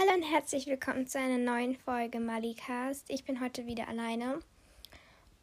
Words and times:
Hallo 0.00 0.14
und 0.14 0.22
herzlich 0.22 0.66
willkommen 0.66 1.06
zu 1.06 1.18
einer 1.18 1.36
neuen 1.36 1.76
Folge 1.76 2.20
Malicast. 2.20 3.04
Ich 3.10 3.24
bin 3.24 3.38
heute 3.38 3.66
wieder 3.66 3.86
alleine 3.86 4.40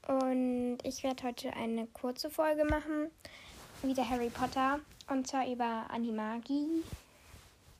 und 0.07 0.79
ich 0.81 1.03
werde 1.03 1.25
heute 1.25 1.53
eine 1.53 1.85
kurze 1.85 2.31
Folge 2.31 2.65
machen, 2.65 3.11
wieder 3.83 4.09
Harry 4.09 4.31
Potter 4.31 4.79
und 5.09 5.27
zwar 5.27 5.47
über 5.47 5.85
Animagi. 5.91 6.65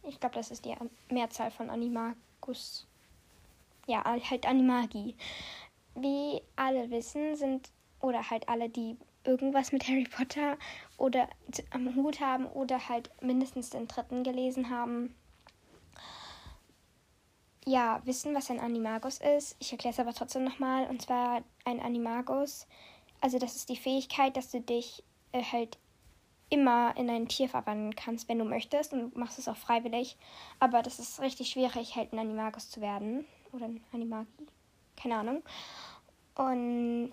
Ich 0.03 0.19
glaube, 0.19 0.35
das 0.35 0.51
ist 0.51 0.65
die 0.65 0.75
Mehrzahl 1.09 1.49
von 1.49 1.71
Animagus. 1.71 2.85
Ja, 3.87 4.03
halt 4.03 4.45
Animagi. 4.45 5.15
Wie 5.95 6.43
alle 6.57 6.91
wissen, 6.91 7.35
sind 7.35 7.71
oder 8.01 8.29
halt 8.29 8.47
alle, 8.49 8.69
die 8.69 8.97
irgendwas 9.23 9.71
mit 9.71 9.87
Harry 9.87 10.07
Potter 10.07 10.59
oder 10.97 11.27
am 11.71 11.95
Hut 11.95 12.19
haben 12.19 12.45
oder 12.45 12.87
halt 12.87 13.09
mindestens 13.19 13.71
den 13.71 13.87
dritten 13.87 14.23
gelesen 14.23 14.69
haben, 14.69 15.15
ja, 17.67 18.01
wissen, 18.05 18.33
was 18.33 18.49
ein 18.49 18.61
Animagus 18.61 19.19
ist. 19.19 19.57
Ich 19.59 19.71
erkläre 19.73 19.93
es 19.93 19.99
aber 19.99 20.13
trotzdem 20.13 20.45
nochmal. 20.45 20.87
Und 20.87 21.01
zwar 21.01 21.43
ein 21.65 21.81
Animagus, 21.81 22.65
also 23.19 23.39
das 23.39 23.55
ist 23.57 23.69
die 23.69 23.75
Fähigkeit, 23.75 24.37
dass 24.37 24.51
du 24.51 24.61
dich 24.61 25.03
äh, 25.33 25.43
halt 25.43 25.77
immer 26.49 26.95
in 26.95 27.09
ein 27.09 27.27
Tier 27.27 27.49
verwandeln 27.49 27.93
kannst, 27.93 28.29
wenn 28.29 28.39
du 28.39 28.45
möchtest. 28.45 28.93
Und 28.93 29.11
du 29.11 29.19
machst 29.19 29.37
es 29.37 29.49
auch 29.49 29.57
freiwillig. 29.57 30.17
Aber 30.61 30.81
das 30.81 30.97
ist 30.97 31.19
richtig 31.19 31.49
schwierig, 31.49 31.97
halt 31.97 32.13
ein 32.13 32.19
Animagus 32.19 32.69
zu 32.69 32.79
werden. 32.79 33.25
Oder 33.51 33.65
ein 33.65 33.83
Animagi. 33.91 34.47
Keine 34.95 35.17
Ahnung. 35.17 35.43
Und 36.35 37.11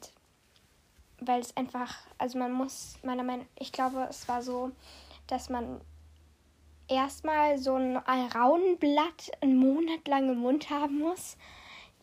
weil 1.19 1.41
es 1.41 1.57
einfach, 1.57 1.97
also 2.19 2.39
man 2.39 2.53
muss, 2.53 2.97
meiner 3.03 3.25
Meinung 3.25 3.47
ich 3.59 3.73
glaube, 3.73 4.07
es 4.09 4.29
war 4.29 4.41
so, 4.41 4.71
dass 5.27 5.49
man 5.49 5.81
erstmal 6.89 7.59
so 7.59 7.75
ein 7.75 7.97
Alraunenblatt 7.97 9.33
einen 9.41 9.57
Monat 9.57 10.07
lang 10.07 10.31
im 10.31 10.39
Mund 10.39 10.71
haben 10.71 10.99
muss. 10.99 11.37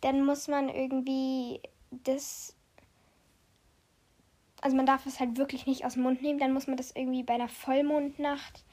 Dann 0.01 0.25
muss 0.25 0.47
man 0.47 0.69
irgendwie 0.69 1.61
das. 1.91 2.55
Also 4.61 4.75
man 4.75 4.85
darf 4.85 5.05
es 5.05 5.19
halt 5.19 5.37
wirklich 5.37 5.65
nicht 5.65 5.85
aus 5.85 5.93
dem 5.93 6.03
Mund 6.03 6.21
nehmen. 6.21 6.39
Dann 6.39 6.53
muss 6.53 6.67
man 6.67 6.77
das 6.77 6.91
irgendwie 6.95 7.23
bei 7.23 7.33
einer 7.33 7.49
Vollmondnacht 7.49 8.63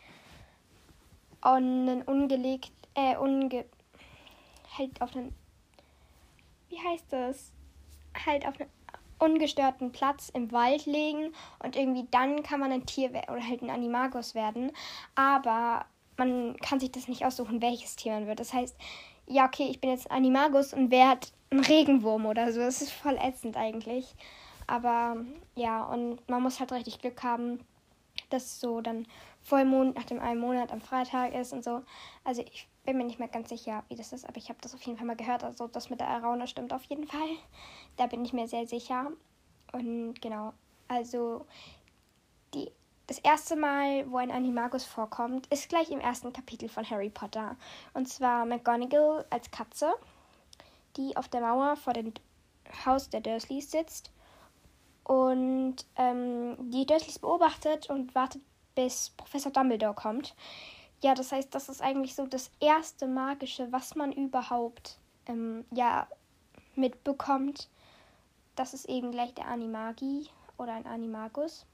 und 1.42 1.88
einen 1.88 2.02
ungelegt, 2.02 2.72
äh, 2.94 3.16
unge, 3.16 3.64
halt 4.77 5.00
auf 5.00 5.14
einen, 5.14 5.34
wie 6.69 6.78
heißt 6.78 7.06
das? 7.10 7.52
Halt 8.27 8.47
auf 8.47 8.60
einen 8.60 8.70
ungestörten 9.19 9.92
Platz 9.92 10.28
im 10.28 10.52
Wald 10.52 10.86
legen 10.86 11.32
und 11.60 11.77
irgendwie 11.77 12.06
dann 12.10 12.42
kann 12.42 12.60
man 12.60 12.72
ein 12.72 12.86
Tier 12.86 13.10
oder 13.10 13.47
halt 13.47 13.62
ein 13.62 13.70
Animagus 13.70 14.34
werden. 14.34 14.72
Aber 15.14 15.86
man 16.19 16.56
kann 16.58 16.80
sich 16.80 16.92
das 16.92 17.08
nicht 17.08 17.24
aussuchen, 17.24 17.62
welches 17.62 17.97
Tier 17.97 18.12
man 18.12 18.27
wird. 18.27 18.41
Das 18.41 18.52
heißt, 18.52 18.77
ja, 19.27 19.47
okay, 19.47 19.69
ich 19.70 19.80
bin 19.80 19.91
jetzt 19.91 20.11
Animagus 20.11 20.75
und 20.75 20.91
werde 20.91 21.28
ein 21.50 21.60
Regenwurm 21.60 22.27
oder 22.27 22.52
so. 22.52 22.60
Das 22.60 22.83
ist 22.83 22.92
voll 22.92 23.16
ätzend 23.22 23.56
eigentlich. 23.56 24.14
Aber 24.66 25.16
ja, 25.55 25.84
und 25.84 26.28
man 26.28 26.42
muss 26.42 26.60
halt 26.60 26.72
richtig 26.72 27.00
Glück 27.00 27.22
haben, 27.22 27.60
dass 28.30 28.60
so 28.60 28.80
dann 28.80 29.06
Vollmond 29.42 29.97
nach 29.97 30.05
dem 30.05 30.20
einen 30.20 30.41
Monat 30.41 30.72
am 30.72 30.80
Freitag 30.80 31.34
ist 31.34 31.52
und 31.52 31.64
so. 31.64 31.83
Also 32.25 32.42
ich 32.42 32.69
bin 32.84 32.98
mir 32.98 33.05
nicht 33.05 33.19
mehr 33.19 33.28
ganz 33.28 33.48
sicher, 33.48 33.84
wie 33.88 33.97
das 33.97 34.12
ist, 34.12 34.27
aber 34.27 34.36
ich 34.36 34.48
habe 34.48 34.58
das 34.60 34.75
auf 34.75 34.82
jeden 34.82 34.98
Fall 34.98 35.06
mal 35.06 35.16
gehört. 35.16 35.44
Also 35.44 35.69
das 35.69 35.88
mit 35.88 36.00
der 36.00 36.08
Arauna 36.08 36.47
stimmt 36.47 36.72
auf 36.72 36.84
jeden 36.84 37.06
Fall. 37.06 37.28
Da 37.97 38.06
bin 38.06 38.25
ich 38.25 38.32
mir 38.32 38.48
sehr 38.48 38.66
sicher. 38.66 39.12
Und 39.72 40.20
genau, 40.20 40.53
also 40.88 41.47
die 42.55 42.70
das 43.08 43.18
erste 43.18 43.56
Mal, 43.56 44.08
wo 44.10 44.18
ein 44.18 44.30
Animagus 44.30 44.84
vorkommt, 44.84 45.46
ist 45.46 45.70
gleich 45.70 45.90
im 45.90 45.98
ersten 45.98 46.32
Kapitel 46.32 46.68
von 46.68 46.88
Harry 46.88 47.08
Potter. 47.08 47.56
Und 47.94 48.06
zwar 48.06 48.44
McGonagall 48.44 49.24
als 49.30 49.50
Katze, 49.50 49.94
die 50.96 51.16
auf 51.16 51.28
der 51.28 51.40
Mauer 51.40 51.76
vor 51.76 51.94
dem 51.94 52.12
Haus 52.84 53.08
der 53.08 53.22
Dursleys 53.22 53.70
sitzt 53.70 54.10
und 55.04 55.76
ähm, 55.97 56.70
die 56.70 56.84
Dursleys 56.84 57.18
beobachtet 57.18 57.88
und 57.88 58.14
wartet, 58.14 58.42
bis 58.74 59.10
Professor 59.16 59.50
Dumbledore 59.50 59.94
kommt. 59.94 60.36
Ja, 61.02 61.14
das 61.14 61.32
heißt, 61.32 61.54
das 61.54 61.70
ist 61.70 61.80
eigentlich 61.80 62.14
so 62.14 62.26
das 62.26 62.50
erste 62.60 63.06
Magische, 63.08 63.72
was 63.72 63.94
man 63.94 64.12
überhaupt 64.12 64.98
ähm, 65.26 65.64
ja, 65.70 66.06
mitbekommt. 66.74 67.68
Das 68.54 68.74
ist 68.74 68.84
eben 68.84 69.12
gleich 69.12 69.32
der 69.32 69.48
Animagi 69.48 70.28
oder 70.58 70.74
ein 70.74 70.86
Animagus. 70.86 71.64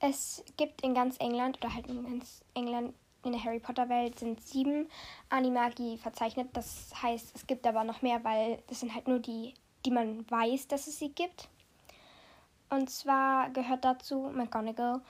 Es 0.00 0.44
gibt 0.56 0.82
in 0.82 0.94
ganz 0.94 1.16
England 1.18 1.58
oder 1.58 1.74
halt 1.74 1.88
in 1.88 2.04
ganz 2.04 2.42
England 2.54 2.94
in 3.24 3.32
der 3.32 3.44
Harry 3.44 3.58
Potter 3.58 3.88
Welt 3.88 4.18
sind 4.18 4.40
sieben 4.40 4.88
Animagi 5.28 5.98
verzeichnet. 5.98 6.48
Das 6.52 6.90
heißt, 7.02 7.34
es 7.34 7.46
gibt 7.46 7.66
aber 7.66 7.84
noch 7.84 8.02
mehr, 8.02 8.22
weil 8.24 8.62
das 8.68 8.80
sind 8.80 8.94
halt 8.94 9.08
nur 9.08 9.18
die, 9.18 9.54
die 9.84 9.90
man 9.90 10.28
weiß, 10.30 10.68
dass 10.68 10.86
es 10.86 10.98
sie 10.98 11.10
gibt. 11.10 11.48
Und 12.70 12.90
zwar 12.90 13.50
gehört 13.50 13.84
dazu 13.84 14.30
McGonagall, 14.32 15.00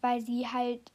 weil 0.00 0.20
sie 0.20 0.46
halt 0.46 0.90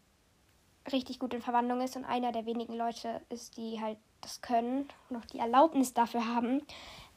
richtig 0.91 1.19
gut 1.19 1.33
in 1.33 1.41
Verwandlung 1.41 1.81
ist 1.81 1.95
und 1.95 2.05
einer 2.05 2.31
der 2.31 2.45
wenigen 2.45 2.75
Leute 2.75 3.21
ist, 3.29 3.57
die 3.57 3.79
halt 3.81 3.97
das 4.21 4.41
können 4.41 4.87
und 5.09 5.17
auch 5.17 5.25
die 5.25 5.39
Erlaubnis 5.39 5.93
dafür 5.93 6.25
haben, 6.25 6.61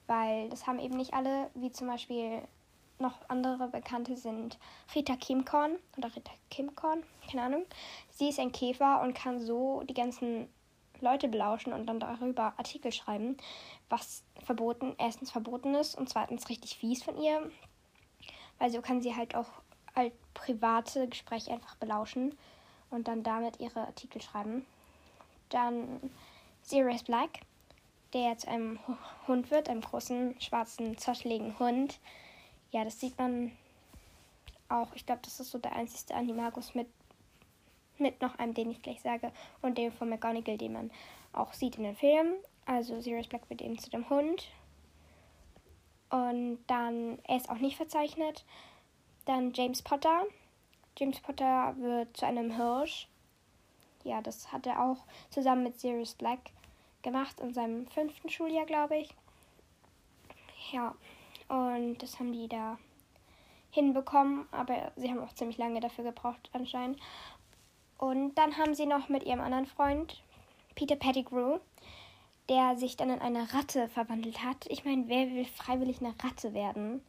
weil 0.07 0.49
das 0.51 0.67
haben 0.67 0.79
eben 0.79 0.97
nicht 0.97 1.15
alle, 1.15 1.51
wie 1.55 1.73
zum 1.73 1.89
Beispiel 1.89 2.43
noch 3.03 3.19
andere 3.29 3.69
Bekannte 3.69 4.17
sind 4.17 4.59
Rita 4.95 5.17
Kimkorn 5.17 5.77
oder 5.99 6.15
Rita 6.15 6.33
Kimkorn, 6.51 7.03
keine 7.29 7.43
Ahnung. 7.43 7.67
Sie 8.11 8.29
ist 8.29 8.41
ein 8.41 8.53
Käfer 8.53 9.03
und 9.03 9.15
kann 9.15 9.41
so 9.41 9.83
die 9.83 9.95
ganzen 9.95 10.49
Leute 11.01 11.29
belauschen 11.29 11.73
und 11.73 11.87
dann 11.87 12.01
darüber 12.01 12.55
Artikel 12.57 12.93
schreiben, 12.93 13.37
was 13.91 14.23
verboten, 14.43 14.95
erstens 14.99 15.31
verboten 15.31 15.75
ist 15.75 15.99
und 15.99 16.09
zweitens 16.09 16.49
richtig 16.49 16.77
fies 16.77 17.03
von 17.03 17.21
ihr. 17.21 17.51
Weil 18.59 18.71
so 18.71 18.81
kann 18.81 19.03
sie 19.03 19.15
halt 19.15 19.35
auch 19.35 19.49
halt 19.95 20.13
private 20.33 21.09
Gespräche 21.09 21.53
einfach 21.53 21.77
belauschen 21.77 22.39
und 22.91 23.09
dann 23.09 23.23
damit 23.23 23.61
ihre 23.61 23.81
Artikel 23.81 24.23
schreiben. 24.23 24.65
Dann 25.49 26.11
Sirius 26.63 27.03
Black, 27.03 27.41
der 28.13 28.39
zu 28.39 28.49
einem 28.49 28.79
Hund 29.27 29.51
wird, 29.51 29.69
einem 29.69 29.81
großen, 29.81 30.41
schwarzen, 30.41 30.97
zotteligen 30.97 31.59
Hund, 31.59 31.99
ja, 32.73 32.85
das 32.85 32.99
sieht 32.99 33.17
man 33.19 33.53
auch. 34.69 34.89
Ich 34.95 35.07
glaube, 35.07 35.21
das 35.23 35.39
ist 35.39 35.51
so 35.51 35.59
der 35.59 35.77
einzige 35.77 36.15
Animagus 36.15 36.75
mit, 36.75 36.89
mit 37.99 38.21
noch 38.21 38.39
einem, 38.39 38.55
den 38.55 38.71
ich 38.71 38.83
gleich 38.83 39.01
sage, 39.01 39.31
und 39.61 39.79
dem 39.79 39.93
von 39.93 40.09
McGonagall, 40.09 40.59
den 40.59 40.73
man 40.73 40.91
auch 41.33 41.53
sieht 41.53 41.77
in 41.77 41.85
den 41.85 41.95
Filmen. 41.95 42.35
Also 42.65 43.01
Sirius 43.01 43.29
Black 43.29 43.49
wird 43.49 43.63
eben 43.63 43.79
zu 43.79 43.91
dem 43.91 44.09
Hund. 44.09 44.49
Und 46.11 46.59
dann, 46.67 47.19
er 47.25 47.37
ist 47.37 47.51
auch 47.51 47.59
nicht 47.59 47.77
verzeichnet. 47.77 48.45
Dann 49.27 49.53
James 49.53 49.83
Potter. 49.83 50.25
James 50.99 51.21
Potter 51.21 51.75
wird 51.79 52.17
zu 52.17 52.27
einem 52.27 52.57
Hirsch. 52.57 53.09
Ja, 54.05 54.21
das 54.21 54.51
hat 54.53 54.67
er 54.67 54.83
auch 54.83 54.99
zusammen 55.31 55.63
mit 55.63 55.79
Sirius 55.79 56.15
Black 56.15 56.41
gemacht 57.03 57.41
in 57.41 57.55
seinem 57.55 57.87
fünften 57.87 58.29
Schuljahr, 58.29 58.67
glaube 58.67 58.97
ich. 58.97 59.15
Ja, 60.73 60.95
und 61.53 61.99
das 61.99 62.19
haben 62.19 62.33
die 62.33 62.49
da 62.49 62.79
hinbekommen, 63.73 64.47
aber 64.53 64.91
sie 64.97 65.11
haben 65.11 65.19
auch 65.19 65.35
ziemlich 65.35 65.59
lange 65.59 65.81
dafür 65.81 66.03
gebraucht 66.03 66.49
anscheinend. 66.55 66.99
Und 67.99 68.35
dann 68.37 68.57
haben 68.57 68.75
sie 68.75 68.87
noch 68.87 69.11
mit 69.11 69.25
ihrem 69.25 69.41
anderen 69.41 69.67
Freund, 69.67 70.23
Peter 70.75 70.97
Pettigrew, 70.97 71.59
der 72.49 72.79
sich 72.79 72.97
dann 72.97 73.11
in 73.11 73.19
eine 73.19 73.53
Ratte 73.53 73.91
verwandelt 73.91 74.43
hat. 74.43 74.65
Ich 74.69 74.87
meine, 74.87 75.09
wer 75.09 75.31
will 75.31 75.45
freiwillig 75.45 76.01
eine 76.01 76.15
Ratte 76.25 76.55
werden? 76.55 77.03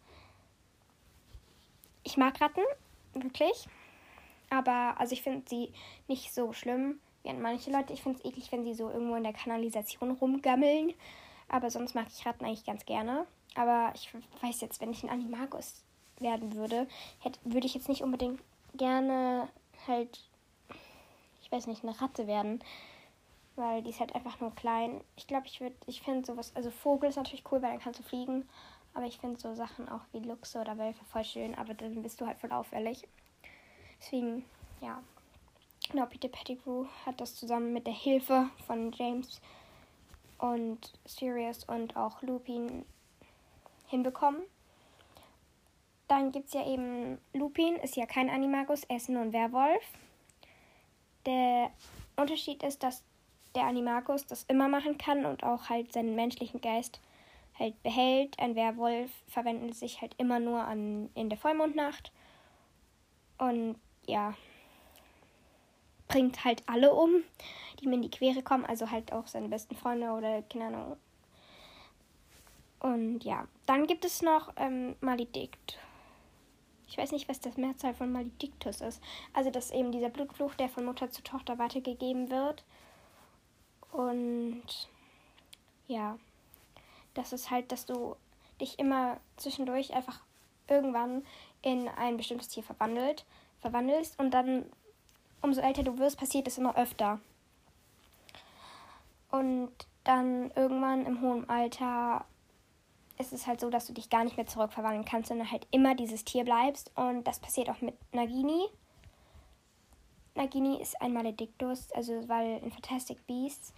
Ich 2.04 2.18
mag 2.18 2.42
Ratten, 2.42 2.66
wirklich. 3.14 3.70
Aber, 4.50 5.00
also 5.00 5.14
ich 5.14 5.22
finde 5.22 5.48
sie 5.48 5.72
nicht 6.10 6.34
so 6.34 6.52
schlimm 6.52 7.00
wie 7.24 7.30
an 7.30 7.42
manche 7.42 7.72
Leute. 7.72 7.94
Ich 7.94 8.04
finde 8.04 8.20
es 8.20 8.26
eklig, 8.26 8.52
wenn 8.52 8.66
sie 8.66 8.74
so 8.74 8.90
irgendwo 8.90 9.16
in 9.16 9.24
der 9.24 9.32
Kanalisation 9.32 10.12
rumgammeln. 10.12 10.94
Aber 11.48 11.72
sonst 11.72 11.96
mag 11.96 12.08
ich 12.10 12.26
Ratten 12.26 12.44
eigentlich 12.44 12.66
ganz 12.66 12.86
gerne. 12.86 13.26
Aber 13.56 13.92
ich 13.96 14.14
weiß 14.42 14.62
jetzt, 14.62 14.82
wenn 14.82 14.92
ich 14.92 15.04
ein 15.04 15.10
Animagus 15.10 15.84
werden 16.20 16.56
würde, 16.56 16.88
hätte, 17.20 17.40
würde 17.44 17.68
ich 17.68 17.74
jetzt 17.74 17.90
nicht 17.90 18.02
unbedingt 18.02 18.42
gerne 18.76 19.48
halt, 19.88 20.24
ich 21.42 21.52
weiß 21.52 21.68
nicht, 21.68 21.84
eine 21.84 22.00
Ratte 22.00 22.28
werden. 22.28 22.64
Weil 23.56 23.84
die 23.84 23.92
ist 23.92 24.00
halt 24.00 24.16
einfach 24.16 24.40
nur 24.40 24.56
klein. 24.56 25.02
Ich 25.16 25.28
glaube, 25.28 25.46
ich 25.46 25.62
würde, 25.62 25.76
ich 25.86 26.02
finde 26.02 26.26
sowas, 26.26 26.56
also 26.56 26.72
Vogel 26.72 27.10
ist 27.10 27.18
natürlich 27.18 27.44
cool, 27.52 27.62
weil 27.62 27.72
dann 27.72 27.80
kannst 27.80 28.00
du 28.00 28.04
fliegen. 28.04 28.50
Aber 28.96 29.06
ich 29.06 29.20
finde 29.20 29.40
so 29.40 29.54
Sachen 29.54 29.90
auch 29.90 30.02
wie 30.12 30.20
Luchse 30.20 30.60
oder 30.60 30.78
Wölfe 30.78 31.04
voll 31.06 31.24
schön, 31.24 31.56
aber 31.56 31.74
dann 31.74 32.02
bist 32.02 32.20
du 32.20 32.26
halt 32.26 32.40
voll 32.40 32.52
auffällig. 32.52 33.08
Deswegen, 34.00 34.46
ja. 34.82 35.02
Genau, 35.90 36.06
Peter 36.06 36.30
Pettigrew 36.30 36.86
hat 37.06 37.20
das 37.20 37.36
zusammen 37.36 37.74
mit 37.74 37.86
der 37.86 37.94
Hilfe 37.94 38.50
von 38.66 38.92
James 38.92 39.42
und 40.38 40.94
Sirius 41.06 41.64
und 41.66 41.96
auch 41.96 42.22
Lupin 42.22 42.86
hinbekommen. 43.88 44.42
Dann 46.08 46.32
gibt 46.32 46.48
es 46.48 46.54
ja 46.54 46.68
eben 46.68 47.18
Lupin, 47.34 47.76
ist 47.78 47.96
ja 47.96 48.06
kein 48.06 48.30
Animagus, 48.30 48.84
er 48.84 48.98
ist 48.98 49.10
nur 49.10 49.22
ein 49.22 49.34
Werwolf. 49.34 49.84
Der 51.26 51.72
Unterschied 52.16 52.64
ist, 52.64 52.84
dass 52.84 53.04
der 53.56 53.64
Animagus 53.64 54.26
das 54.26 54.44
immer 54.44 54.68
machen 54.68 54.98
kann 54.98 55.26
und 55.26 55.44
auch 55.44 55.70
halt 55.70 55.94
seinen 55.94 56.16
menschlichen 56.16 56.62
Geist 56.62 57.00
halt 57.58 57.82
behält. 57.84 58.38
Ein 58.40 58.56
Werwolf 58.56 59.12
verwendet 59.28 59.76
sich 59.76 60.02
halt 60.02 60.16
immer 60.18 60.40
nur 60.40 60.62
an, 60.64 61.10
in 61.16 61.30
der 61.30 61.38
Vollmondnacht. 61.38 62.12
Und 63.38 63.76
ja, 64.06 64.34
bringt 66.08 66.44
halt 66.44 66.64
alle 66.68 66.94
um, 66.94 67.24
die 67.80 67.88
mir 67.88 67.96
in 67.96 68.02
die 68.02 68.12
Quere 68.12 68.44
kommen, 68.44 68.66
also 68.66 68.92
halt 68.92 69.12
auch 69.12 69.28
seine 69.28 69.50
besten 69.50 69.76
Freunde 69.76 70.12
oder 70.12 70.42
keine 70.44 70.66
Ahnung. 70.68 70.98
Und 72.84 73.24
ja, 73.24 73.48
dann 73.66 73.88
gibt 73.88 74.04
es 74.04 74.22
noch 74.22 74.52
ähm, 74.58 74.98
Maledikt. 75.00 75.80
Ich 76.86 76.98
weiß 76.98 77.14
nicht, 77.14 77.30
was 77.30 77.40
das 77.40 77.56
Mehrzahl 77.56 77.94
von 77.94 78.12
Maledictus 78.12 78.82
ist. 78.82 79.02
Also, 79.32 79.50
dass 79.50 79.72
eben 79.72 79.94
dieser 79.94 80.10
Blutfluch, 80.10 80.54
der 80.56 80.68
von 80.68 80.84
Mutter 80.84 81.10
zu 81.10 81.24
Tochter 81.24 81.58
weitergegeben 81.58 82.30
wird. 82.30 82.66
Und 83.94 84.66
ja, 85.88 86.20
das 87.14 87.32
ist 87.32 87.50
halt, 87.50 87.72
dass 87.72 87.86
du 87.86 88.18
dich 88.60 88.78
immer 88.80 89.18
zwischendurch 89.38 89.94
einfach 89.94 90.20
irgendwann 90.68 91.24
in 91.62 91.88
ein 91.88 92.18
bestimmtes 92.18 92.50
Tier 92.50 92.64
verwandelt, 92.64 93.26
verwandelst 93.62 94.20
und 94.20 94.32
dann, 94.32 94.66
umso 95.42 95.62
älter 95.62 95.84
du 95.84 95.98
wirst, 96.00 96.20
passiert 96.20 96.48
es 96.48 96.58
immer 96.58 96.76
öfter. 96.78 97.22
Und 99.32 99.72
dann 100.04 100.52
irgendwann 100.52 101.06
im 101.06 101.22
hohen 101.22 101.50
Alter 101.50 102.26
ist 103.18 103.34
es 103.34 103.48
halt 103.48 103.60
so, 103.60 103.70
dass 103.70 103.88
du 103.88 103.94
dich 103.94 104.10
gar 104.10 104.24
nicht 104.24 104.38
mehr 104.38 104.48
zurückverwandeln 104.48 105.06
kannst, 105.06 105.30
sondern 105.30 105.52
halt 105.52 105.68
immer 105.72 105.96
dieses 105.96 106.26
Tier 106.26 106.44
bleibst. 106.44 106.92
Und 106.96 107.26
das 107.26 107.40
passiert 107.40 107.70
auch 107.70 107.82
mit 107.82 107.96
Nagini. 108.14 108.66
Nagini 110.36 110.82
ist 110.82 111.00
ein 111.02 111.14
Maledictus, 111.14 111.92
also 111.92 112.28
weil 112.28 112.58
in 112.64 112.72
Fantastic 112.72 113.26
Beasts, 113.28 113.74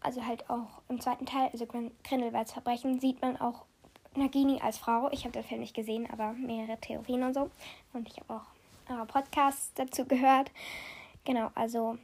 also 0.00 0.24
halt 0.24 0.50
auch 0.50 0.82
im 0.88 1.00
zweiten 1.00 1.24
Teil, 1.24 1.48
also 1.52 1.66
Grindelwalds 1.66 2.52
Verbrechen, 2.52 3.00
sieht 3.00 3.22
man 3.22 3.40
auch 3.40 3.64
Nagini 4.14 4.60
als 4.60 4.76
Frau. 4.78 5.10
Ich 5.10 5.24
habe 5.24 5.32
den 5.32 5.42
Film 5.42 5.60
nicht 5.60 5.74
gesehen, 5.74 6.08
aber 6.10 6.34
mehrere 6.34 6.78
Theorien 6.78 7.22
und 7.22 7.34
so. 7.34 7.50
Und 7.94 8.08
ich 8.08 8.18
habe 8.20 8.34
auch 8.34 8.92
eure 8.92 9.06
Podcasts 9.06 9.72
dazu 9.74 10.04
gehört. 10.04 10.50
Genau, 11.24 11.50
also 11.54 11.96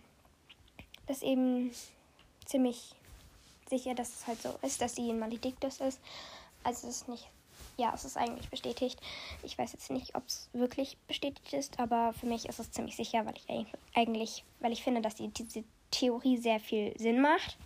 das 1.06 1.18
ist 1.18 1.22
eben 1.24 1.70
ziemlich 2.46 2.94
sicher, 3.70 3.94
dass 3.94 4.10
es 4.10 4.26
halt 4.26 4.42
so 4.42 4.50
ist, 4.62 4.80
dass 4.80 4.94
sie 4.94 5.10
ein 5.10 5.18
Maledictus 5.18 5.80
ist. 5.80 6.00
Also 6.62 6.88
es 6.88 6.96
ist 6.96 7.08
nicht, 7.08 7.28
ja, 7.76 7.92
es 7.94 8.04
ist 8.04 8.16
eigentlich 8.16 8.50
bestätigt. 8.50 9.00
Ich 9.42 9.56
weiß 9.56 9.72
jetzt 9.72 9.90
nicht, 9.90 10.14
ob 10.14 10.26
es 10.26 10.50
wirklich 10.52 10.98
bestätigt 11.08 11.52
ist, 11.52 11.80
aber 11.80 12.12
für 12.12 12.26
mich 12.26 12.48
ist 12.48 12.58
es 12.58 12.70
ziemlich 12.70 12.96
sicher, 12.96 13.24
weil 13.24 13.34
ich 13.36 13.72
eigentlich, 13.94 14.44
weil 14.60 14.72
ich 14.72 14.84
finde, 14.84 15.00
dass 15.00 15.14
die, 15.14 15.28
diese 15.28 15.64
Theorie 15.90 16.36
sehr 16.36 16.60
viel 16.60 16.96
Sinn 16.98 17.20
macht. 17.20 17.56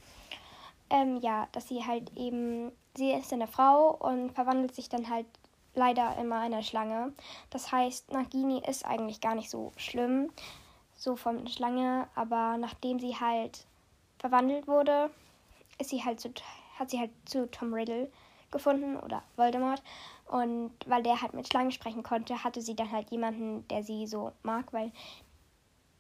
Ähm, 0.91 1.19
ja, 1.21 1.49
dass 1.53 1.69
sie 1.69 1.85
halt 1.85 2.17
eben, 2.17 2.71
sie 2.95 3.11
ist 3.11 3.33
eine 3.33 3.49
Frau 3.49 3.97
und 3.97 4.31
verwandelt 4.33 4.75
sich 4.75 4.89
dann 4.89 5.09
halt 5.09 5.27
leider 5.75 6.17
immer 6.19 6.47
in 6.47 6.55
eine 6.55 6.63
Schlange. 6.63 7.13
Das 7.51 7.73
heißt, 7.73 8.13
Nagini 8.13 8.63
ist 8.67 8.85
eigentlich 8.85 9.21
gar 9.21 9.35
nicht 9.35 9.51
so 9.51 9.73
schlimm, 9.77 10.31
so 10.95 11.17
von 11.17 11.49
Schlange, 11.49 12.07
aber 12.15 12.57
nachdem 12.59 13.01
sie 13.01 13.17
halt 13.17 13.67
verwandelt 14.19 14.69
wurde, 14.69 15.11
ist 15.79 15.91
sie 15.91 16.05
halt 16.05 16.21
zu, 16.21 16.33
hat 16.79 16.91
sie 16.91 16.99
halt 16.99 17.11
zu 17.25 17.51
Tom 17.51 17.73
Riddle 17.73 18.11
gefunden 18.51 18.97
oder 18.97 19.23
Voldemort. 19.37 19.83
Und 20.27 20.73
weil 20.87 21.03
der 21.03 21.21
halt 21.21 21.35
mit 21.35 21.49
Schlangen 21.49 21.73
sprechen 21.73 22.03
konnte, 22.03 22.43
hatte 22.43 22.63
sie 22.63 22.75
dann 22.75 22.91
halt 22.91 23.11
jemanden, 23.11 23.67
der 23.69 23.83
sie 23.83 24.07
so 24.07 24.33
mag, 24.43 24.73
weil 24.73 24.91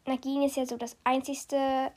Nagini 0.06 0.46
ist 0.46 0.56
ja 0.56 0.66
so 0.66 0.76
das 0.76 0.96
Einzige, 1.04 1.92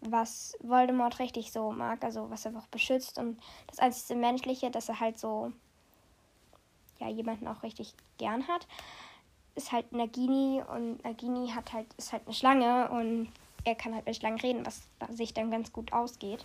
was 0.00 0.56
Voldemort 0.60 1.18
richtig 1.18 1.52
so 1.52 1.72
mag, 1.72 2.04
also 2.04 2.30
was 2.30 2.44
er 2.44 2.56
auch 2.56 2.66
beschützt 2.68 3.18
und 3.18 3.40
das 3.66 3.78
einzige 3.78 4.18
Menschliche, 4.18 4.70
dass 4.70 4.88
er 4.88 5.00
halt 5.00 5.18
so 5.18 5.52
ja 7.00 7.08
jemanden 7.08 7.48
auch 7.48 7.62
richtig 7.62 7.94
gern 8.18 8.46
hat, 8.46 8.66
ist 9.54 9.72
halt 9.72 9.92
Nagini 9.92 10.62
und 10.62 11.02
Nagini 11.04 11.50
hat 11.50 11.72
halt 11.72 11.86
ist 11.96 12.12
halt 12.12 12.22
eine 12.26 12.34
Schlange 12.34 12.88
und 12.90 13.32
er 13.64 13.74
kann 13.74 13.94
halt 13.94 14.06
mit 14.06 14.16
Schlangen 14.16 14.40
reden, 14.40 14.66
was 14.66 14.88
sich 15.10 15.32
dann 15.32 15.50
ganz 15.50 15.72
gut 15.72 15.92
ausgeht. 15.92 16.44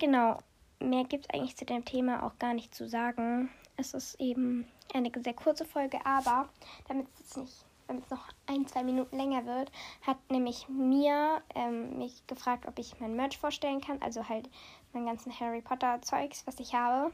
Genau, 0.00 0.38
mehr 0.78 1.04
gibt 1.04 1.26
es 1.26 1.30
eigentlich 1.30 1.58
zu 1.58 1.66
dem 1.66 1.84
Thema 1.84 2.24
auch 2.24 2.38
gar 2.38 2.54
nicht 2.54 2.74
zu 2.74 2.88
sagen. 2.88 3.50
Es 3.76 3.92
ist 3.92 4.18
eben 4.18 4.66
eine 4.94 5.12
sehr 5.14 5.34
kurze 5.34 5.66
Folge, 5.66 5.98
aber 6.06 6.48
damit 6.88 7.06
es 7.20 7.36
nicht, 7.36 7.66
damit 7.86 8.04
es 8.04 8.10
noch 8.10 8.26
ein, 8.46 8.66
zwei 8.66 8.82
Minuten 8.82 9.18
länger 9.18 9.44
wird, 9.44 9.70
hat 10.00 10.16
nämlich 10.30 10.70
Mia 10.70 11.42
ähm, 11.54 11.98
mich 11.98 12.26
gefragt, 12.26 12.66
ob 12.66 12.78
ich 12.78 12.98
mein 12.98 13.14
Merch 13.14 13.36
vorstellen 13.36 13.82
kann, 13.82 14.00
also 14.00 14.26
halt 14.26 14.48
mein 14.94 15.04
ganzen 15.04 15.38
Harry 15.38 15.60
Potter 15.60 16.00
Zeugs, 16.00 16.46
was 16.46 16.58
ich 16.60 16.74
habe. 16.74 17.12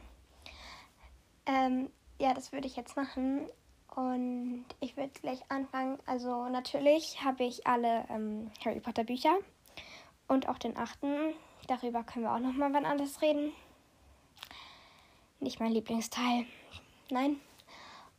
Ähm, 1.45 1.89
ja, 2.19 2.33
das 2.33 2.53
würde 2.53 2.67
ich 2.67 2.77
jetzt 2.77 2.95
machen. 2.95 3.49
Und 3.97 4.63
ich 4.79 4.95
würde 4.95 5.11
gleich 5.21 5.41
anfangen. 5.49 5.99
Also 6.05 6.47
natürlich 6.47 7.21
habe 7.21 7.43
ich 7.43 7.67
alle 7.67 8.05
ähm, 8.09 8.49
Harry 8.63 8.79
Potter 8.79 9.03
Bücher 9.03 9.35
und 10.29 10.47
auch 10.47 10.57
den 10.57 10.77
achten. 10.77 11.33
Darüber 11.67 12.03
können 12.03 12.25
wir 12.25 12.33
auch 12.33 12.39
noch 12.39 12.53
mal 12.53 12.73
wann 12.73 12.85
anders 12.85 13.21
reden. 13.21 13.51
Nicht 15.39 15.59
mein 15.59 15.71
Lieblingsteil. 15.71 16.45
Nein. 17.09 17.39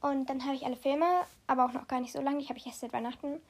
Und 0.00 0.30
dann 0.30 0.44
habe 0.44 0.54
ich 0.54 0.64
alle 0.64 0.76
Filme, 0.76 1.06
aber 1.46 1.64
auch 1.64 1.72
noch 1.72 1.88
gar 1.88 2.00
nicht 2.00 2.12
so 2.12 2.20
lange. 2.20 2.38
Die 2.38 2.48
habe 2.48 2.58
ich 2.58 2.66
erst 2.66 2.80
seit 2.80 2.92
Weihnachten. 2.92 3.40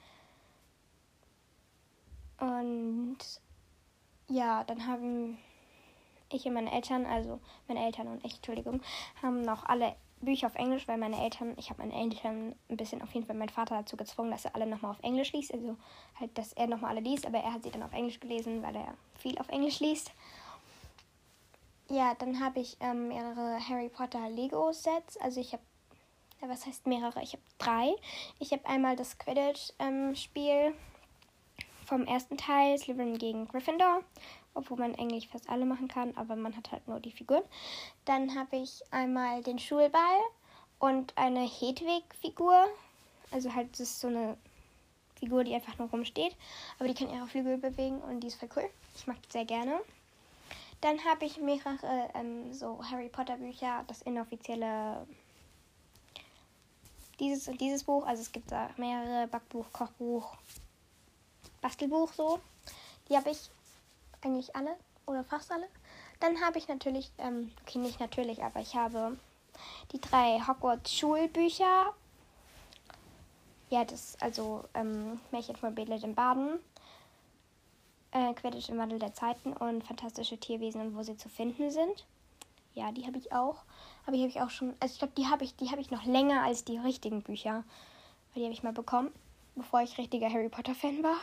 Und 2.41 3.19
ja, 4.29 4.65
dann 4.65 4.87
haben 4.87 5.39
ich 6.31 6.47
und 6.47 6.55
meine 6.55 6.73
Eltern, 6.73 7.07
also 7.07 7.41
meine 7.67 7.85
Eltern 7.85 8.09
und 8.09 8.25
ich, 8.25 8.37
Entschuldigung, 8.37 8.81
haben 9.23 9.43
noch 9.43 9.65
alle 9.65 9.97
Bücher 10.21 10.47
auf 10.47 10.55
Englisch, 10.55 10.89
weil 10.89 10.99
meine 10.99 11.23
Eltern, 11.23 11.55
ich 11.59 11.71
habe 11.71 11.83
meine 11.83 11.95
Eltern 11.95 12.55
ein 12.69 12.77
bisschen 12.77 13.03
auf 13.03 13.13
jeden 13.13 13.27
Fall 13.27 13.37
meinen 13.37 13.49
Vater 13.49 13.77
dazu 13.77 13.97
gezwungen, 13.97 14.31
dass 14.31 14.45
er 14.45 14.55
alle 14.55 14.67
nochmal 14.67 14.93
auf 14.93 15.03
Englisch 15.03 15.33
liest. 15.33 15.53
Also 15.53 15.77
halt, 16.19 16.37
dass 16.37 16.53
er 16.53 16.67
nochmal 16.67 16.91
alle 16.91 17.01
liest, 17.01 17.27
aber 17.27 17.39
er 17.39 17.53
hat 17.53 17.63
sie 17.63 17.71
dann 17.71 17.83
auf 17.83 17.93
Englisch 17.93 18.21
gelesen, 18.21 18.63
weil 18.63 18.77
er 18.77 18.95
viel 19.17 19.39
auf 19.39 19.49
Englisch 19.49 19.81
liest. 19.81 20.13
Ja, 21.91 22.15
dann 22.15 22.41
habe 22.41 22.61
ich 22.61 22.77
ähm, 22.81 23.09
mehrere 23.09 23.59
Harry 23.67 23.89
Potter 23.89 24.29
Lego 24.29 24.73
Sets. 24.73 25.17
Also 25.19 25.41
ich 25.41 25.53
habe, 25.53 25.63
was 26.41 26.67
heißt 26.67 26.87
mehrere? 26.87 27.23
Ich 27.23 27.33
habe 27.33 27.43
drei. 27.59 27.95
Ich 28.39 28.53
habe 28.53 28.67
einmal 28.67 28.97
das 28.97 29.19
Quidditch-Spiel 29.19 30.51
ähm, 30.51 30.75
vom 31.87 32.05
ersten 32.05 32.37
Teil, 32.37 32.77
Slytherin 32.77 33.17
gegen 33.17 33.49
Gryffindor 33.49 34.03
obwohl 34.59 34.79
man 34.79 34.95
eigentlich 34.97 35.29
fast 35.29 35.49
alle 35.49 35.65
machen 35.65 35.89
kann, 35.89 36.17
aber 36.17 36.35
man 36.35 36.57
hat 36.57 36.73
halt 36.73 36.87
nur 36.89 36.99
die 36.99 37.13
Figuren. 37.13 37.45
Dann 38.05 38.35
habe 38.35 38.57
ich 38.57 38.83
einmal 38.91 39.43
den 39.43 39.59
Schulball 39.59 40.19
und 40.81 41.17
eine 41.17 41.49
Hedwig-Figur. 41.49 42.67
Also 43.31 43.55
halt, 43.55 43.73
das 43.73 43.81
ist 43.81 44.01
so 44.01 44.09
eine 44.09 44.37
Figur, 45.19 45.45
die 45.45 45.55
einfach 45.55 45.79
nur 45.79 45.89
rumsteht, 45.89 46.37
aber 46.79 46.89
die 46.89 46.95
kann 46.95 47.13
ihre 47.13 47.27
Flügel 47.27 47.59
bewegen 47.59 48.01
und 48.01 48.21
die 48.21 48.27
ist 48.27 48.41
voll 48.41 48.49
cool. 48.57 48.69
Ich 48.97 49.07
mag 49.07 49.17
die 49.23 49.33
sehr 49.33 49.45
gerne. 49.45 49.79
Dann 50.81 51.05
habe 51.05 51.25
ich 51.25 51.39
mehrere 51.39 52.11
ähm, 52.15 52.53
so 52.53 52.81
Harry 52.91 53.09
Potter 53.09 53.37
Bücher, 53.37 53.85
das 53.87 54.03
inoffizielle 54.03 55.07
dieses 57.21 57.49
und 57.49 57.61
dieses 57.61 57.85
Buch. 57.85 58.07
Also 58.07 58.23
es 58.23 58.33
gibt 58.33 58.51
da 58.51 58.71
mehrere 58.77 59.27
Backbuch, 59.29 59.67
Kochbuch, 59.73 60.37
Bastelbuch 61.61 62.13
so. 62.13 62.41
Die 63.09 63.17
habe 63.17 63.31
ich 63.31 63.51
eigentlich 64.23 64.55
alle 64.55 64.77
oder 65.07 65.25
fast 65.25 65.51
alle. 65.53 65.69
Dann 66.21 66.41
habe 66.41 66.59
ich 66.59 66.69
natürlich, 66.69 67.11
ähm, 67.19 67.53
okay, 67.63 67.79
nicht 67.79 68.01
natürlich, 68.01 68.43
aber 68.43 68.61
ich 68.61 68.75
habe 68.75 69.17
die 69.93 70.01
drei 70.01 70.41
Hogwarts-Schulbücher. 70.47 71.95
Ja, 73.71 73.85
das 73.85 74.17
also 74.21 74.65
ähm, 74.75 75.21
Märchen 75.31 75.57
von 75.57 75.75
Bedlet 75.75 76.03
im 76.03 76.15
Baden, 76.15 76.59
äh, 78.13 78.33
Quidditch 78.35 78.71
im 78.71 78.79
Wandel 78.79 78.99
der 78.99 79.15
Zeiten 79.15 79.53
und 79.53 79.85
Fantastische 79.85 80.39
Tierwesen 80.39 80.81
und 80.81 80.97
wo 80.97 81.03
sie 81.03 81.17
zu 81.17 81.29
finden 81.29 81.71
sind. 81.71 82.07
Ja, 82.75 82.93
die 82.93 83.07
habe 83.07 83.19
ich 83.19 83.33
auch. 83.33 83.63
Aber 84.07 84.17
die 84.17 84.23
habe 84.23 84.31
ich 84.31 84.41
auch 84.41 84.51
schon, 84.51 84.75
also 84.81 84.93
ich 84.93 84.99
glaube, 84.99 85.15
die 85.17 85.27
habe 85.27 85.45
ich, 85.45 85.57
die 85.57 85.71
habe 85.71 85.81
ich 85.81 85.91
noch 85.91 86.05
länger 86.05 86.43
als 86.43 86.65
die 86.65 86.79
richtigen 86.79 87.23
Bücher. 87.23 87.65
Weil 88.33 88.41
die 88.41 88.45
habe 88.45 88.55
ich 88.55 88.63
mal 88.63 88.73
bekommen, 88.73 89.13
bevor 89.55 89.83
ich 89.83 89.99
richtiger 89.99 90.31
Harry 90.31 90.49
Potter-Fan 90.49 91.03
war. 91.03 91.17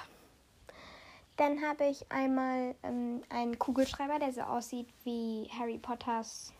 Dann 1.37 1.61
habe 1.61 1.85
ich 1.87 2.09
einmal 2.11 2.75
ähm, 2.83 3.21
einen 3.29 3.59
Kugelschreiber, 3.59 4.19
der 4.19 4.31
so 4.31 4.41
aussieht 4.41 4.87
wie 5.03 5.49
Harry 5.57 5.77
Potters 5.77 6.53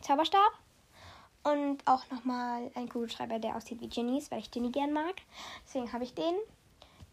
Zauberstab. 0.00 0.52
Und 1.42 1.86
auch 1.86 2.10
nochmal 2.10 2.70
einen 2.74 2.88
Kugelschreiber, 2.88 3.38
der 3.38 3.56
aussieht 3.56 3.80
wie 3.82 3.88
Ginnys, 3.88 4.30
weil 4.30 4.38
ich 4.38 4.50
Ginny 4.50 4.70
gern 4.70 4.94
mag. 4.94 5.14
Deswegen 5.66 5.92
habe 5.92 6.04
ich 6.04 6.14
den. 6.14 6.34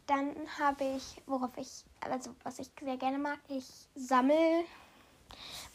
Dann 0.08 0.34
habe 0.58 0.86
ich, 0.86 1.22
worauf 1.26 1.58
ich, 1.58 1.84
also 2.00 2.34
was 2.44 2.60
ich 2.60 2.70
sehr 2.82 2.98
gerne 2.98 3.18
mag, 3.18 3.40
ich 3.50 3.66
sammle. 3.96 4.64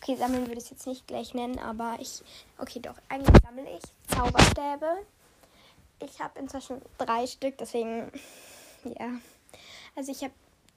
Okay, 0.00 0.16
sammeln 0.16 0.46
würde 0.46 0.58
ich 0.58 0.64
es 0.64 0.70
jetzt 0.70 0.86
nicht 0.86 1.06
gleich 1.06 1.34
nennen, 1.34 1.58
aber 1.58 1.96
ich, 2.00 2.22
okay, 2.58 2.80
doch, 2.80 2.96
eigentlich 3.08 3.42
sammle 3.42 3.70
ich 3.70 3.82
Zauberstäbe. 4.14 5.06
Ich 6.00 6.20
habe 6.20 6.38
inzwischen 6.38 6.82
drei 6.98 7.26
Stück, 7.26 7.56
deswegen, 7.58 8.10
ja. 8.84 9.10
Also 9.96 10.12
ich 10.12 10.22
habe 10.22 10.34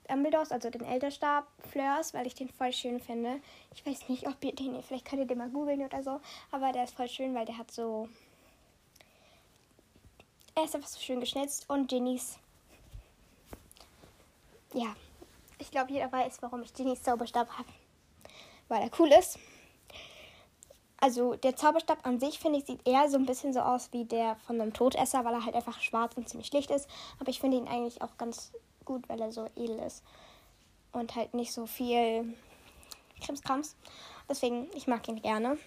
Dumbledores, 0.07 0.51
also 0.51 0.69
den 0.69 0.83
Elderstab 0.83 1.45
Fleurs, 1.71 2.13
weil 2.13 2.25
ich 2.25 2.33
den 2.33 2.49
voll 2.49 2.73
schön 2.73 2.99
finde. 2.99 3.39
Ich 3.75 3.85
weiß 3.85 4.09
nicht, 4.09 4.27
ob 4.27 4.43
ihr 4.43 4.55
den, 4.55 4.81
vielleicht 4.81 5.05
könnt 5.05 5.21
ihr 5.21 5.27
den 5.27 5.37
mal 5.37 5.49
googeln 5.49 5.81
oder 5.81 6.01
so, 6.01 6.19
aber 6.51 6.71
der 6.71 6.85
ist 6.85 6.95
voll 6.95 7.07
schön, 7.07 7.35
weil 7.35 7.45
der 7.45 7.57
hat 7.57 7.69
so. 7.71 8.09
Er 10.55 10.63
ist 10.63 10.75
einfach 10.75 10.89
so 10.89 10.99
schön 10.99 11.19
geschnitzt 11.19 11.69
und 11.69 11.87
Ginnys. 11.87 12.39
Ja, 14.73 14.95
ich 15.59 15.69
glaube, 15.71 15.91
jeder 15.91 16.11
weiß, 16.11 16.41
warum 16.41 16.63
ich 16.63 16.73
Ginnys 16.73 17.03
Zauberstab 17.03 17.49
habe. 17.49 17.69
Weil 18.67 18.83
er 18.83 18.91
cool 18.99 19.11
ist. 19.11 19.37
Also 21.01 21.35
der 21.35 21.55
Zauberstab 21.55 22.05
an 22.05 22.19
sich, 22.19 22.39
finde 22.39 22.59
ich, 22.59 22.65
sieht 22.65 22.85
eher 22.85 23.09
so 23.09 23.17
ein 23.17 23.25
bisschen 23.25 23.53
so 23.53 23.61
aus 23.61 23.93
wie 23.93 24.05
der 24.05 24.35
von 24.35 24.59
einem 24.59 24.73
Todesser, 24.73 25.23
weil 25.23 25.33
er 25.33 25.45
halt 25.45 25.55
einfach 25.55 25.79
schwarz 25.79 26.17
und 26.17 26.27
ziemlich 26.27 26.47
schlicht 26.47 26.71
ist. 26.71 26.89
Aber 27.19 27.29
ich 27.29 27.39
finde 27.39 27.57
ihn 27.57 27.67
eigentlich 27.67 28.01
auch 28.01 28.17
ganz 28.17 28.51
gut, 28.89 29.07
weil 29.07 29.21
er 29.21 29.31
so 29.31 29.47
edel 29.55 29.77
ist. 29.79 30.03
Und 30.91 31.15
halt 31.15 31.35
nicht 31.35 31.53
so 31.53 31.67
viel 31.67 32.35
Krimskrams. 33.23 33.75
Deswegen, 34.27 34.67
ich 34.73 34.87
mag 34.87 35.07
ihn 35.07 35.21
gerne. 35.21 35.59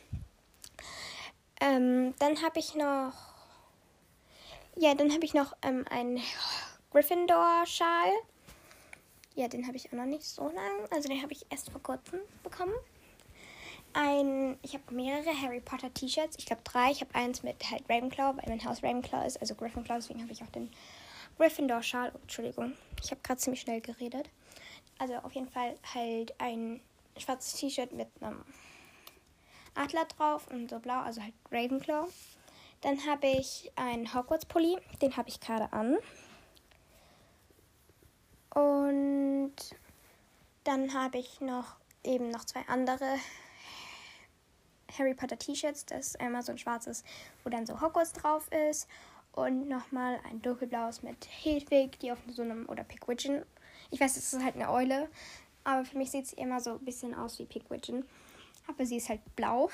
Ähm, 1.60 2.14
dann 2.18 2.42
habe 2.42 2.58
ich 2.58 2.74
noch. 2.74 3.12
Ja, 4.74 4.94
dann 4.94 5.12
habe 5.12 5.24
ich 5.24 5.34
noch 5.34 5.54
ähm, 5.62 5.84
einen 5.88 6.20
Gryffindor-Schal. 6.90 8.10
Ja, 9.36 9.46
den 9.46 9.66
habe 9.66 9.76
ich 9.76 9.88
auch 9.88 9.96
noch 9.96 10.06
nicht 10.06 10.24
so 10.24 10.44
lange. 10.44 10.90
Also 10.90 11.08
den 11.08 11.22
habe 11.22 11.32
ich 11.32 11.46
erst 11.50 11.70
vor 11.70 11.82
kurzem 11.82 12.18
bekommen 12.42 12.74
ein, 13.94 14.58
ich 14.62 14.74
habe 14.74 14.94
mehrere 14.94 15.30
Harry 15.42 15.60
Potter 15.60 15.92
T-Shirts. 15.92 16.36
Ich 16.38 16.46
glaube 16.46 16.62
drei. 16.64 16.90
Ich 16.90 17.00
habe 17.00 17.14
eins 17.14 17.42
mit 17.42 17.70
halt 17.70 17.82
Ravenclaw, 17.88 18.36
weil 18.36 18.48
mein 18.48 18.64
Haus 18.64 18.82
Ravenclaw 18.82 19.26
ist, 19.26 19.40
also 19.40 19.54
Gryffindor. 19.54 19.96
Deswegen 19.96 20.22
habe 20.22 20.32
ich 20.32 20.42
auch 20.42 20.50
den 20.50 20.70
Gryffindor-Schal. 21.42 22.12
Oh, 22.14 22.18
Entschuldigung, 22.22 22.74
ich 23.02 23.10
habe 23.10 23.20
gerade 23.20 23.40
ziemlich 23.40 23.62
schnell 23.62 23.80
geredet. 23.80 24.30
Also 24.98 25.16
auf 25.16 25.32
jeden 25.32 25.48
Fall 25.48 25.76
halt 25.92 26.40
ein 26.40 26.80
schwarzes 27.18 27.54
T-Shirt 27.54 27.90
mit 27.90 28.06
einem 28.20 28.44
Adler 29.74 30.04
drauf 30.04 30.46
und 30.52 30.70
so 30.70 30.78
blau, 30.78 31.00
also 31.00 31.20
halt 31.20 31.34
Ravenclaw. 31.50 32.06
Dann 32.82 33.04
habe 33.06 33.26
ich 33.26 33.72
einen 33.74 34.14
Hogwarts-Pulli, 34.14 34.78
den 35.00 35.16
habe 35.16 35.30
ich 35.30 35.40
gerade 35.40 35.72
an. 35.72 35.98
Und 38.54 39.56
dann 40.62 40.94
habe 40.94 41.18
ich 41.18 41.40
noch 41.40 41.74
eben 42.04 42.30
noch 42.30 42.44
zwei 42.44 42.60
andere 42.68 43.16
Harry 44.96 45.14
Potter 45.14 45.40
T-Shirts. 45.40 45.86
Das 45.86 46.06
ist 46.06 46.20
einmal 46.20 46.44
so 46.44 46.52
ein 46.52 46.58
schwarzes, 46.58 47.02
wo 47.42 47.50
dann 47.50 47.66
so 47.66 47.80
Hogwarts 47.80 48.12
drauf 48.12 48.46
ist. 48.70 48.86
Und 49.32 49.68
nochmal 49.68 50.20
ein 50.28 50.42
dunkelblaues 50.42 51.02
mit 51.02 51.26
Hedwig, 51.26 51.98
die 52.00 52.12
auf 52.12 52.18
so 52.28 52.42
einem, 52.42 52.68
oder 52.68 52.84
Pickwidgeon. 52.84 53.42
Ich 53.90 54.00
weiß, 54.00 54.16
es 54.16 54.32
ist 54.32 54.42
halt 54.42 54.56
eine 54.56 54.70
Eule, 54.70 55.08
aber 55.64 55.84
für 55.84 55.96
mich 55.96 56.10
sieht 56.10 56.26
sie 56.26 56.36
immer 56.36 56.60
so 56.60 56.72
ein 56.72 56.84
bisschen 56.84 57.14
aus 57.14 57.38
wie 57.38 57.46
Pickwidgeon. 57.46 58.04
Aber 58.66 58.84
sie 58.84 58.96
ist 58.96 59.08
halt 59.08 59.20
blau. 59.34 59.70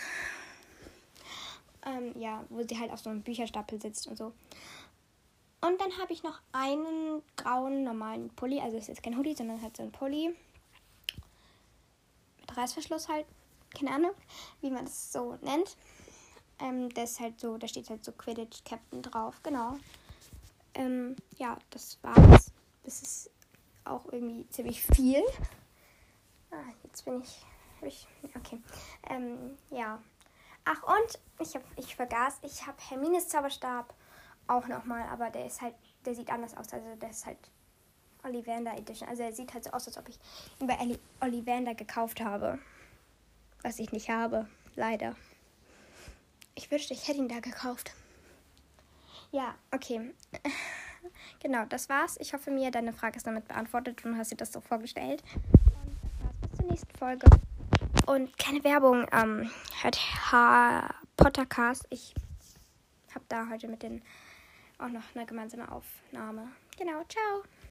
Ähm, 1.85 2.13
ja, 2.19 2.45
wo 2.49 2.63
sie 2.63 2.79
halt 2.79 2.91
auf 2.91 3.01
so 3.01 3.11
einem 3.11 3.23
Bücherstapel 3.23 3.81
sitzt 3.81 4.07
und 4.07 4.17
so. 4.17 4.33
Und 5.61 5.81
dann 5.81 5.99
habe 5.99 6.13
ich 6.13 6.23
noch 6.23 6.41
einen 6.53 7.23
grauen 7.37 7.83
normalen 7.83 8.31
Pulli. 8.31 8.61
Also 8.61 8.77
es 8.77 8.89
ist 8.89 9.03
kein 9.03 9.17
Hoodie, 9.17 9.35
sondern 9.35 9.61
halt 9.61 9.77
so 9.77 9.83
ein 9.83 9.93
Pulli. 9.93 10.35
Mit 12.41 12.57
Reißverschluss 12.57 13.09
halt 13.09 13.27
keine 13.77 13.93
Ahnung, 13.93 14.13
wie 14.61 14.71
man 14.71 14.85
das 14.85 15.13
so 15.13 15.39
nennt. 15.43 15.77
Ähm, 16.61 16.89
das 16.91 17.13
ist 17.13 17.21
halt 17.21 17.41
so, 17.41 17.57
da 17.57 17.69
steht 17.69 17.89
halt 17.91 18.05
so 18.05 18.13
Quidditch 18.13 18.65
Captain 18.65 19.03
drauf, 19.03 19.41
genau. 19.43 19.77
Ähm, 20.75 21.17
ja, 21.37 21.59
das 21.71 21.99
war's. 22.03 22.53
Das 22.85 23.03
ist 23.03 23.31
auch 23.85 24.05
irgendwie 24.13 24.49
ziemlich 24.49 24.83
viel. 24.83 25.23
Ah, 26.51 26.73
jetzt 26.85 27.05
bin 27.05 27.23
ich. 27.23 27.45
ich 27.83 28.09
okay. 28.35 28.61
Ähm, 29.09 29.57
ja. 29.71 30.03
Ach, 30.65 30.83
und 30.83 31.19
ich, 31.39 31.55
hab, 31.55 31.63
ich 31.77 31.95
vergaß, 31.95 32.39
ich 32.43 32.67
habe 32.67 32.77
Hermines 32.89 33.29
Zauberstab 33.29 33.95
auch 34.47 34.67
nochmal, 34.67 35.07
aber 35.09 35.31
der 35.31 35.47
ist 35.47 35.61
halt, 35.61 35.75
der 36.05 36.15
sieht 36.15 36.31
anders 36.31 36.57
aus. 36.57 36.73
Also 36.73 36.95
der 36.97 37.11
ist 37.11 37.27
halt 37.27 37.39
Ollivander 38.25 38.77
Edition. 38.77 39.09
Also 39.09 39.23
er 39.23 39.33
sieht 39.33 39.53
halt 39.55 39.65
so 39.65 39.71
aus, 39.71 39.87
als 39.87 39.99
ob 39.99 40.09
ich 40.09 40.19
ihn 40.61 40.67
bei 40.67 40.79
Ollivander 41.21 41.75
gekauft 41.75 42.21
habe 42.21 42.59
was 43.63 43.79
ich 43.79 43.93
nicht 43.93 44.09
habe, 44.11 44.47
leider. 44.77 45.17
Ich 46.59 46.73
wünschte, 46.73 46.93
ich 46.93 47.07
hätte 47.07 47.19
ihn 47.19 47.29
da 47.29 47.39
gekauft. 47.39 47.93
Ja, 49.31 49.55
okay. 49.71 50.13
genau, 51.41 51.65
das 51.67 51.89
war's. 51.89 52.17
Ich 52.19 52.35
hoffe, 52.35 52.51
mir 52.51 52.73
deine 52.73 52.93
Frage 52.93 53.17
ist 53.17 53.29
damit 53.29 53.47
beantwortet 53.47 54.05
und 54.05 54.19
hast 54.19 54.33
dir 54.33 54.37
das 54.37 54.53
so 54.53 54.61
vorgestellt. 54.61 55.23
Und 55.33 55.97
das 56.03 56.21
war's 56.21 56.37
bis 56.41 56.59
zur 56.59 56.67
nächsten 56.69 56.99
Folge. 56.99 57.31
Und 58.07 58.37
keine 58.39 58.65
Werbung. 58.65 59.07
Ähm, 59.13 59.49
hört 59.83 60.01
ha 60.33 60.93
Pottercast. 61.17 61.87
Ich 61.91 62.13
habe 63.15 63.25
da 63.29 63.49
heute 63.49 63.69
mit 63.69 63.85
den 63.85 64.03
auch 64.79 64.89
noch 64.89 65.05
eine 65.15 65.27
gemeinsame 65.27 65.71
Aufnahme. 65.71 66.49
Genau, 66.77 67.05
ciao. 67.05 67.45